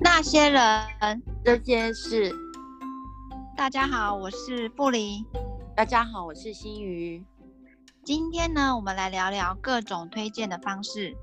[0.00, 0.62] 那些人，
[1.44, 2.32] 这些事。
[3.56, 5.24] 大家好，我是布林。
[5.76, 7.24] 大家好，我是新瑜。
[8.02, 11.14] 今天呢，我们来聊聊各种推荐的方式。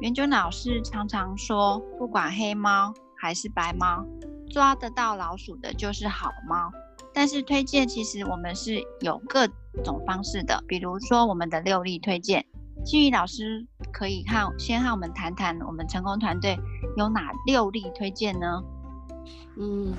[0.00, 4.04] 元君老师常常说，不管黑猫还是白猫，
[4.50, 6.70] 抓得到老鼠的就是好猫。
[7.12, 9.46] 但是推荐其实我们是有各
[9.84, 12.46] 种方式的，比如说我们的六力推荐。
[12.84, 16.58] 新瑜老师可以看，先和我们谈谈我们成功团队
[16.96, 18.62] 有哪六例推荐呢？
[19.56, 19.94] 嗯，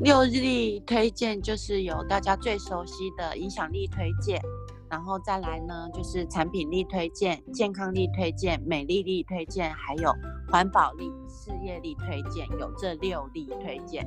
[0.00, 4.40] 六力推荐就是有大家最熟悉的影响力推荐，
[4.88, 10.12] 然后再来呢就是产品力推荐、健康力推荐、美丽力推荐，还有
[10.50, 14.06] 环保力、事业力推荐，有这六例推荐。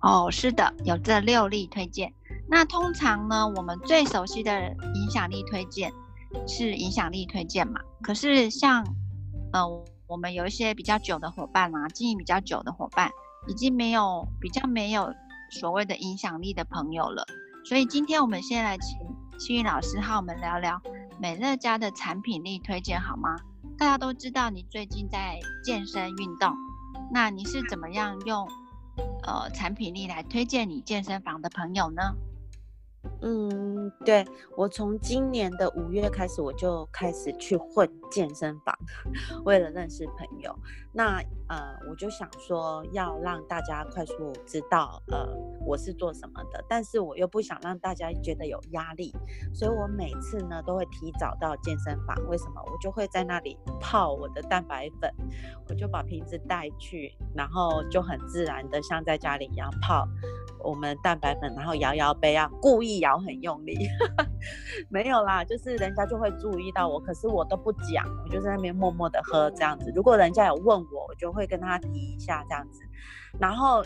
[0.00, 2.12] 哦，是的，有这六例推荐。
[2.48, 4.52] 那通常呢，我们最熟悉的
[4.94, 5.92] 影响力推荐
[6.46, 7.80] 是影响力推荐嘛？
[8.02, 8.84] 可是像
[9.52, 13.10] 呃，我们有一些比较久的伙伴啊，经营比较久的伙伴。
[13.46, 15.12] 已经没有比较没有
[15.50, 17.26] 所谓的影响力的朋友了，
[17.62, 18.98] 所以今天我们先来请
[19.38, 20.80] 幸运老师和我们聊聊
[21.20, 23.36] 美乐家的产品力推荐好吗？
[23.76, 26.54] 大家都知道你最近在健身运动，
[27.12, 28.48] 那你是怎么样用
[29.24, 32.14] 呃产品力来推荐你健身房的朋友呢？
[33.22, 34.24] 嗯，对，
[34.56, 38.76] 我从今年的五月开始，我就开始去混健身房，
[39.44, 40.54] 为了认识朋友。
[40.92, 45.26] 那呃，我就想说要让大家快速知道呃
[45.66, 49.12] 我是做什么的，但是我又不想让大家觉得有压力，
[49.52, 52.16] 所以我每次呢都会提早到健身房。
[52.28, 52.62] 为什么？
[52.66, 55.12] 我就会在那里泡我的蛋白粉，
[55.68, 60.06] 我就把瓶子带去，然后就很自然的像在家里一样泡。
[60.64, 63.76] 我们蛋白粉，然后摇摇杯啊，故意摇很用力，
[64.88, 69.92] 没有啦，就是人家就会注意到我，可是我都不讲，我就在那边默默的喝这样子。
[69.94, 72.80] 如果人家有问我，我就会跟他提一下这样子。
[73.38, 73.82] 然后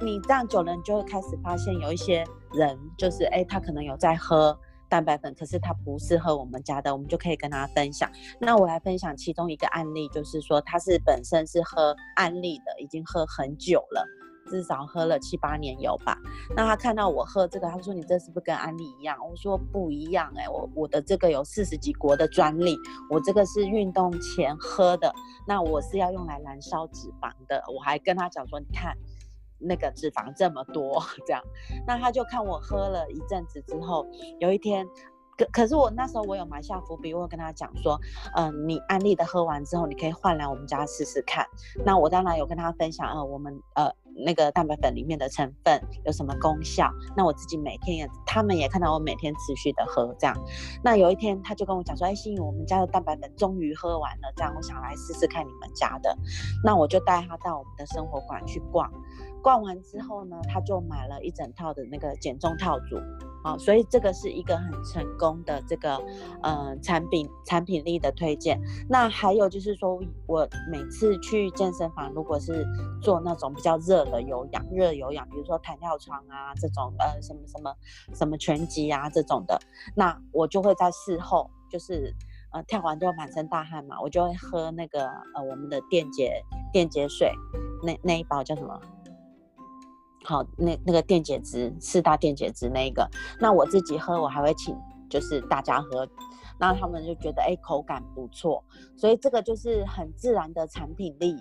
[0.00, 4.58] 你这样久了，你就会开始发现有一些人，就是哎，他可能有在喝
[4.88, 8.10] 蛋白粉，可是他不是喝我们家的，我们就可以跟他分享。
[8.40, 14.04] 那我来分享其中一个案例，就是说他是本身是喝安利的，已经喝很久了。
[14.48, 16.18] 至少喝了七八年有吧？
[16.56, 22.76] 那他看到我喝这个，他说：“你这是不是跟安利一样？”我说：“不一样哎、我我的这个有四十几国的专利，
[23.10, 25.12] 我这个是运动前喝的，
[25.46, 28.96] 那我是要用来燃烧脂肪的。”我还跟他讲说：“你看
[29.58, 31.42] 那个脂肪这么多，这样。”
[31.86, 34.06] 那他就看我喝了一阵子之后，
[34.40, 34.86] 有一天。
[35.38, 37.96] 可可是我那时候我有埋下伏笔，我有跟他讲说，
[38.34, 41.46] 嗯、你安利的喝完之后，你可以换来我们家试试看。
[41.86, 43.88] 那我当然有跟他分享，呃，我们呃
[44.24, 46.90] 那个蛋白粉里面的成分有什么功效。
[47.16, 50.36] 那我自己每天也，他们也看到我每天持续的喝这样。
[50.82, 56.16] 那有一天他就跟我讲说，哎，心宇，我们家的蛋白粉终于喝完了，这样我想来试试看你们家的。
[56.64, 58.90] 那我就带他到我们的生活馆去逛，
[59.48, 62.98] 逛完之后呢，他就买了一整套的那个减重套组。
[63.42, 65.96] 啊，所以这个是一个很成功的这个
[66.42, 68.60] 呃产品产品力的推荐。
[68.90, 72.66] 那还有就是说，我每次去健身房，如果是
[73.00, 77.74] 做那种比较热的有氧、热有氧，比如说弹跳床啊这种，呃什么什么
[78.12, 79.58] 什么拳击啊这种的，
[79.94, 82.12] 那我就会在事后，就是
[82.52, 86.42] 呃跳完就满身大汗嘛，我就会喝那个呃我们的电解
[86.72, 87.32] 电解水，
[87.84, 88.78] 那那一包叫什么？
[90.28, 93.08] 好，那那个电解质四大电解质那一个，
[93.40, 94.76] 那我自己喝，我还会请
[95.08, 96.06] 就是大家喝，
[96.60, 98.62] 那他们就觉得哎口感不错，
[98.94, 101.34] 所以这个就是很自然的产品力。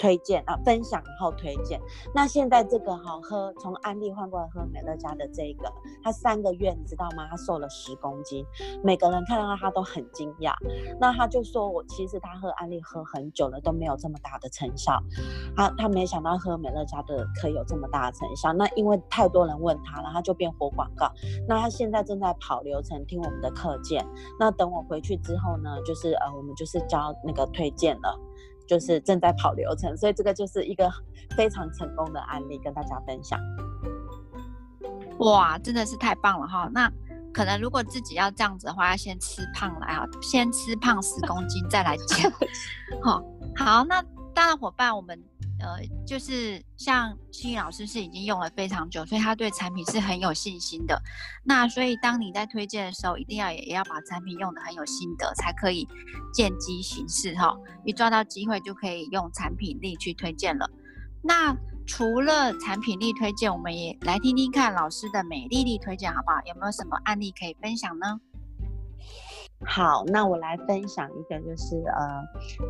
[0.00, 1.78] 推荐啊，分享然后推荐。
[2.14, 5.70] 那现在这个好喝，从安利换过来喝美乐家的这个，
[6.02, 7.28] 他三个月你知道吗？
[7.30, 8.44] 他瘦了十公斤，
[8.82, 10.54] 每个人看到他都很惊讶。
[10.98, 14.98] 那他就说我其实他喝安利喝很久了都没有这么大的成效，
[15.54, 18.54] 他他没想到喝美乐家的可以有这么大的成效。
[18.54, 21.12] 那因为太多人问他了，他就变活广告。
[21.46, 24.02] 那他现在正在跑流程，听我们的课件。
[24.38, 28.18] 那等我回去之后呢，就是呃我们就是教那个推荐了。
[28.70, 30.88] 就是正在跑流程，所以这个就是一个
[31.36, 33.36] 非常成功的案例，跟大家分享。
[35.18, 36.70] 哇，真的是太棒了哈！
[36.72, 36.88] 那
[37.34, 42.32] 可能如果自己要这样子的话，要先吃胖来啊，先吃胖十公斤再来减。
[43.02, 43.20] 好，
[43.56, 44.00] 好，那
[44.32, 45.20] 当然伙伴我们。
[45.60, 51.00] 呃，就是像新瑜老师是已经用了非常久，所以他对产品是很有信心的。
[51.44, 55.86] 那所以当你在推荐的时候，一定要也也要把产品用得很有心得，才可以
[56.32, 57.56] 见机行事哈。
[57.84, 60.68] 一抓到机会就可以用产品力去推荐了。
[61.22, 61.54] 那
[61.86, 66.36] 除了产品力推荐，我们也来听听看老师的美丽力推荐好不好？
[66.46, 68.20] 有没有什么案例可以分享呢？
[69.66, 72.22] 好，那我来分享一个，就是呃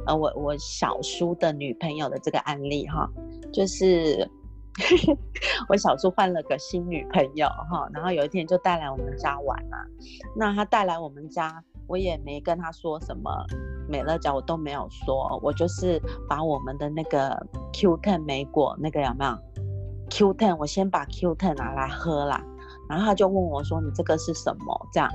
[0.06, 3.08] 呃，我我小叔的女朋友的这个案例哈，
[3.52, 4.28] 就是
[5.68, 9.78] 我小叔换了个新女朋友哈，然后有一天就带来我们家玩嘛，
[10.36, 13.30] 那他带来我们家，我也没跟他说什么
[13.88, 19.38] 美乐家，我都没有说，我就是把我们的那个 Q10 莓果那个有没有
[20.10, 22.44] Q10，我先把 Q10 拿来喝啦。
[22.88, 25.08] 然后他就问我说：“你这个是什么？”这样，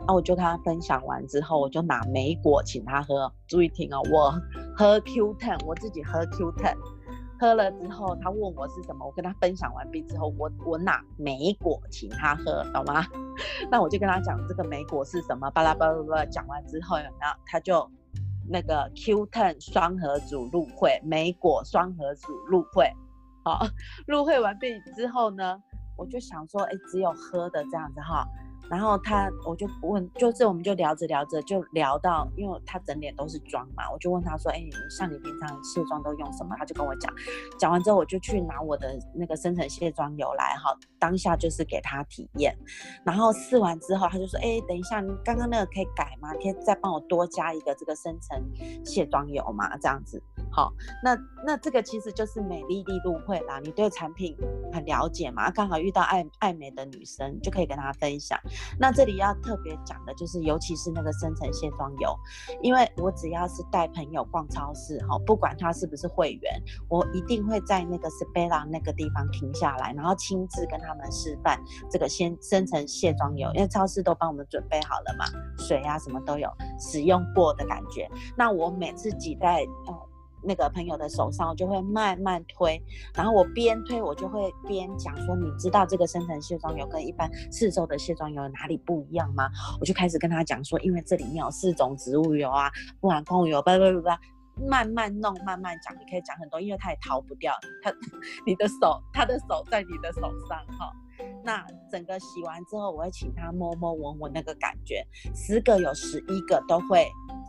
[0.00, 3.32] 然后我就跟他分享完之后，我就拿莓果请他喝。
[3.46, 4.32] 注意听哦，我
[4.76, 6.74] 喝 Q Ten，我自己喝 Q Ten，
[7.38, 13.06] 喝了之后他问我是什么，我跟他分享完毕之后，我我拿莓果请他喝，懂吗？
[13.70, 17.88] 那我就跟他讲这个莓果是什么，巴拉巴拉巴拉，讲完之后，然后他就
[18.48, 22.90] 那个 Q Ten 双核组入会，莓果双核组入会，
[23.44, 23.66] 好，
[24.08, 25.62] 入会完毕之后呢？
[25.96, 28.26] 我就想说，哎，只有喝的这样子哈。
[28.70, 36.54] 然后他，我就问，就是我们就聊着聊着就聊到，因为他整脸都是妆嘛，我就问他说，哎，像你平常卸妆都用什么？
[36.56, 37.12] 他就跟我讲，
[37.58, 42.56] 讲完之后我就去拿我的那个深层卸妆油来哈，当下就是给他体验。
[43.04, 46.32] 然后试完之后，他就说，哎，等一下，你刚刚那个可以改吗？
[46.34, 48.40] 可以再帮我多加一个这个深层
[48.84, 49.76] 卸妆油嘛？
[49.78, 50.22] 这样子，
[50.52, 51.16] 好，那
[51.46, 54.36] 那这个其实就是美丽丽入会啦，你对产品
[54.72, 58.38] 很了解嘛，刚好遇到爱爱美的女生，就可以跟她分享。
[58.78, 62.14] 那这里要特别讲的就是，尤其是那个深层卸妆油，
[62.62, 75.24] 因为我只要是带朋友逛超市哈，不管他是不是会员，我一定会在那个 s p e l a 那个地方停下来，然后亲自跟他们示范这个先深层卸妆油，因为超市都帮我们准备好了嘛，
[75.56, 78.10] 水啊什么都有，使用过的感觉。
[78.36, 80.09] 那我每次挤在呃。
[80.42, 82.82] 那个朋友的手上，我就会慢慢推，
[83.14, 89.48] 然后我边推，我就会边讲说，你知道这个深层卸妆油跟一般市售的卸妆油哪里不一样吗？
[89.80, 92.70] 我就开始跟他讲说，因为这里面有四种植物油啊，
[93.00, 94.20] 不含矿物油，叭叭叭叭，
[94.68, 97.52] 慢慢弄，慢慢讲，你可以讲很多，因为他也逃不掉
[97.82, 97.92] 他，
[98.46, 100.92] 你的手，他的手在你的手上哈。
[101.44, 107.06] 那整个洗完之后，我会请他摸摸闻闻那个感觉，十个有十一个都会，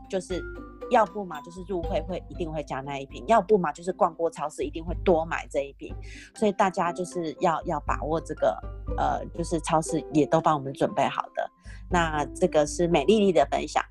[0.09, 0.43] 就是。
[0.91, 5.95] 要不嘛就是入会会一定会加那一瓶，要不嘛就是逛过超市一定会多买这一瓶，
[6.35, 8.55] 所以大家就是要要把握这个，
[8.97, 11.49] 呃，就是超市也都帮我们准备好的。
[11.89, 13.83] 那这个是美丽丽的分享。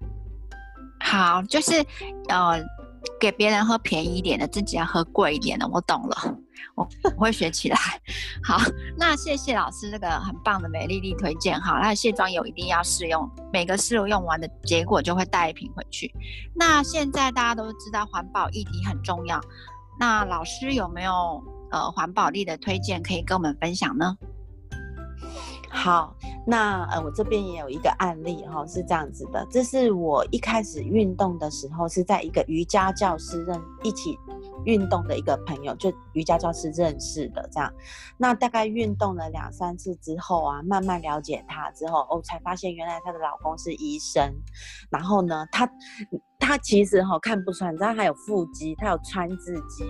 [1.00, 1.84] 好，就是
[2.28, 2.62] 呃，
[3.20, 6.36] 给别人喝便宜一点的，自己要喝贵一点的，我懂了。
[6.74, 7.76] 我我会学起来。
[8.44, 8.58] 好，
[8.96, 11.60] 那谢谢老师这个很棒的美丽丽推荐。
[11.60, 16.12] 好，那卸妆油一定要试用，每个试用完的结果就会带一瓶回去。
[16.54, 19.40] 那现在大家都知道环保议题很重要，
[19.98, 24.16] 那老师有没有呃环保力的推荐可以跟我们分享呢？
[25.68, 34.18] 好，那呃我这边也有一个案例哈、哦，是这样子的，这是我一开始运动的时候是在一个瑜伽教室认一起。
[34.66, 37.72] 运动的一个朋友，就瑜伽教室认识的这样，
[38.18, 44.30] 那大概运动了两三次之后啊，慢慢了解她之后，哦、才发现原来她的老公是医生，
[44.90, 45.66] 然后呢，她
[46.40, 49.84] 她其实哈、哦、看不出来，你知道她有腹肌，她有川字肌，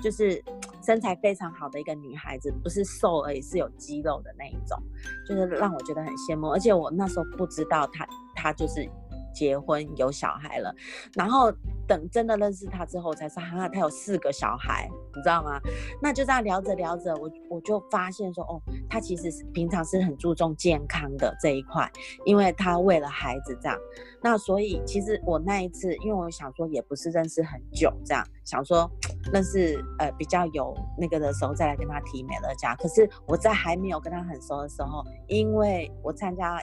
[0.00, 0.40] 就是
[0.84, 4.80] 身材非常好的一个女孩子，不是瘦而已，是有肌肉的那一种，
[5.26, 8.06] 就是让我觉得很羡慕，而且我那时候不知道她
[8.36, 8.88] 她就是。
[9.34, 10.74] 结婚有小孩了，
[11.14, 11.52] 然后
[11.86, 15.60] 等真的认识他之后，才是哈，他有四个小孩，你知道吗？
[16.00, 21.90] 那就这样聊着聊着，我我就发现说，哦，他其实是平常是很注重健康的这一块，
[22.24, 23.78] 因为他为了孩子这样。
[24.22, 28.90] 那所以其实我那一次，因为我想说也不是认识很久这样，想说
[29.32, 32.74] 认识呃比较有那个的时候再来跟他提美乐家。
[32.76, 36.62] 可是我在还没有跟他很熟的时候，因为我参加。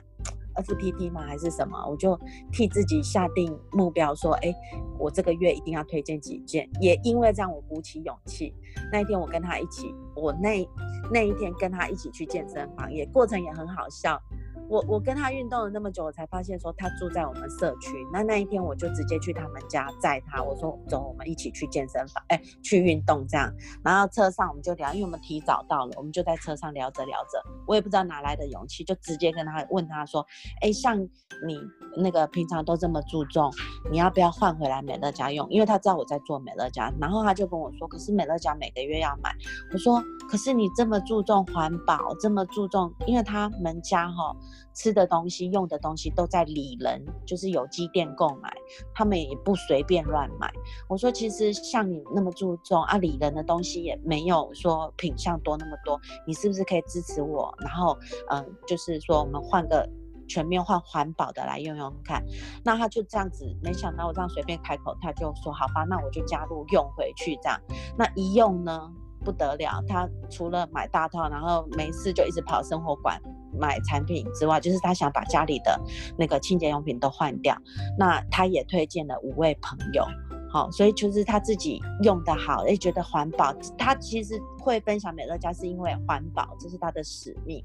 [0.56, 1.22] FTT 吗？
[1.22, 1.78] 还是什么？
[1.90, 2.20] 我就
[2.52, 4.54] 替自己下定目标，说：哎，
[4.98, 6.70] 我这个月一定要推荐几件。
[6.80, 8.54] 也因为这样，我鼓起勇气。
[8.92, 10.68] 那一天我跟他一起，我那
[11.12, 14.22] 那一天跟他一起去健身房，也过程也很好笑。
[14.72, 17.92] 我我跟他运动了那么久，我才发现说他住在我们社区。
[18.14, 23.54] 那那一天我就直接去他们家载他，我说走，我们一起去健身房，哎，去运动这样。
[23.84, 30.26] 然后车上我们就聊，因为我们提早到了，我们就在车上聊着聊着，我也不知道哪来的勇气，就直接跟他问他说，
[30.62, 30.98] 哎，像
[31.46, 31.60] 你
[31.98, 33.52] 那个平常都这么注重，
[33.92, 35.46] 你要不要换回来美乐家用？
[35.50, 39.36] 因为他知道我在做美乐家，然后他就跟我说，可是美乐家每个月要买。
[39.74, 44.34] 我说，可是你这么注重环保，这么注重，因为他们家哈、
[44.74, 48.54] 吃的东西、用的东西都在里人，就是有机店购买，
[48.94, 50.52] 他们也不随便乱买。
[50.88, 57.54] 我说，其实像你那么注重啊，里人的东西也没有说品相多那么多，你是不是可以支持我？
[57.60, 57.98] 然后，
[58.30, 59.88] 嗯、就是说我们换个。
[60.28, 62.24] 全面换环保的来用用看。
[62.64, 67.60] 那他就这样子，没想到我这样随便开口，他就说好吧，那我就加入用回去这样。
[67.98, 68.90] 那一用呢？
[69.26, 73.22] 不得了，他除了买大套，然后没事就一直跑生活馆
[73.60, 75.80] 买产品之外，就是他想把家里的
[76.18, 77.58] 那个清洁用品都换掉。
[77.98, 80.06] 那他也推荐了五位朋友，
[80.52, 83.54] 好、哦，所以就是他自己用的好，也觉得环保。
[83.78, 87.64] 他其实会分享美乐家是因为环保，这是他的使命，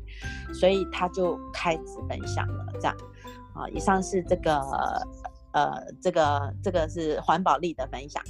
[0.54, 2.66] 所以他就开始分享了。
[2.74, 2.96] 这样，
[3.54, 4.60] 啊、以上是这个，
[5.52, 8.22] 呃，这个这个是环保力的分享。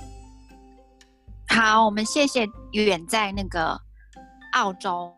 [1.48, 3.80] 好，我们谢谢远在那个
[4.52, 5.12] 澳洲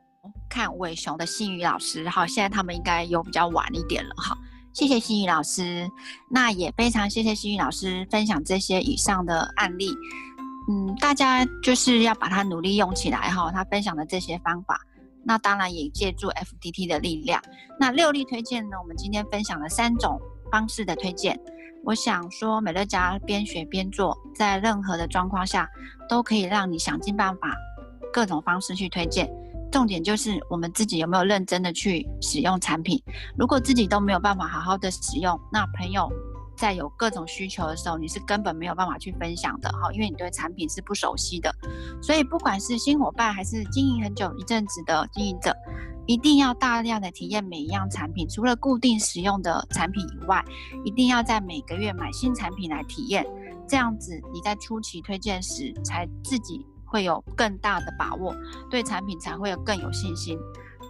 [0.48, 2.08] 看伟雄的新宇老师。
[2.08, 4.14] 好，现在他们应该有比较晚一点了。
[4.16, 4.36] 好，
[4.72, 5.88] 谢谢新宇老师。
[6.30, 9.90] 那也非常谢谢新宇老师分享这些以上的案例。
[10.70, 13.50] 嗯，大家就是要把它努力用起来哈。
[13.50, 14.80] 他分享的这些方法，
[15.24, 17.42] 那当然也借助 FTT 的力量。
[17.80, 18.76] 那六力推荐呢？
[18.82, 21.40] 我们今天分享了三种方式的推荐。
[21.84, 25.66] 我想说，美乐家边学边做，在任何的状况下，
[26.08, 27.56] 都可以让你想尽办法，
[28.12, 29.30] 各种方式去推荐。
[29.70, 33.02] 重点就是我们自己有没有认真的去使用产品。
[33.36, 36.10] 如果自己都没有办法好好的使用，那朋友
[36.56, 41.54] 在有各种需求的时候，你是根本没有办法去分享的哈，因为你对产品是不熟悉的。
[42.02, 45.54] 所以，不管是新伙伴还是经营很久一阵子的经营者。
[46.06, 50.42] 一定要大量的体验每一样产品，除了固定使用的产品以外，
[50.82, 53.26] 一定要在每个月买新产品来体验。
[53.68, 58.34] 这样子你在初期推荐时，才自己会有更大的把握，
[58.70, 60.38] 对产品才会有更有信心。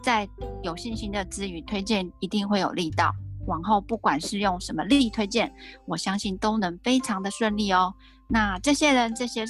[0.02, 0.28] 在
[0.62, 3.12] 有信心的之余，推荐一定会有力道。
[3.46, 5.52] 往后不管是用什么力推荐，
[5.86, 7.94] 我相信都能非常的顺利哦。
[8.28, 9.44] 那这些人，这些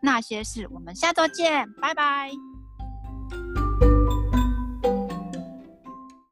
[0.00, 2.49] 那些事，我们下周见，拜拜。